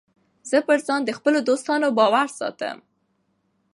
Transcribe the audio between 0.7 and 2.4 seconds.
ځان د خپلو دوستانو باور